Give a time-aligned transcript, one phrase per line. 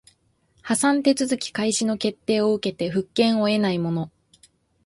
[0.63, 4.09] 破産手続開始の決定を受けて復権を得ない者